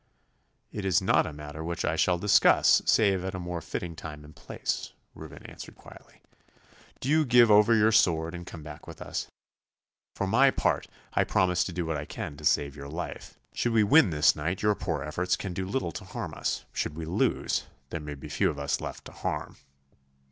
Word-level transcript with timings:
'It 0.71 0.83
is 0.83 0.99
not 0.99 1.27
a 1.27 1.31
matter 1.31 1.63
which 1.63 1.85
I 1.85 1.95
shall 1.95 2.17
discuss, 2.17 2.81
save 2.87 3.23
at 3.23 3.35
a 3.35 3.39
more 3.39 3.61
fitting 3.61 3.95
time 3.95 4.25
and 4.25 4.35
place,' 4.35 4.93
Reuben 5.13 5.45
answered 5.45 5.75
quietly. 5.75 6.23
'Do 7.01 7.07
you 7.07 7.23
give 7.23 7.51
over 7.51 7.75
your 7.75 7.91
sword 7.91 8.33
and 8.33 8.47
come 8.47 8.63
back 8.63 8.87
with 8.87 8.99
us. 8.99 9.27
For 10.15 10.25
my 10.25 10.49
part, 10.49 10.87
I 11.13 11.23
promise 11.23 11.63
to 11.65 11.71
do 11.71 11.85
what 11.85 11.97
I 11.97 12.05
can 12.05 12.35
to 12.37 12.43
save 12.45 12.75
your 12.75 12.89
life. 12.89 13.37
Should 13.53 13.73
we 13.73 13.83
win 13.83 14.09
this 14.09 14.35
night, 14.35 14.63
your 14.63 14.73
poor 14.73 15.03
efforts 15.03 15.35
can 15.37 15.53
do 15.53 15.67
little 15.67 15.91
to 15.91 16.03
harm 16.05 16.33
us. 16.33 16.65
Should 16.73 16.95
we 16.95 17.05
lose, 17.05 17.65
there 17.91 17.99
may 17.99 18.15
be 18.15 18.27
few 18.27 18.49
of 18.49 18.57
us 18.57 18.81
left 18.81 19.05
to 19.05 19.11
harm. 19.11 19.57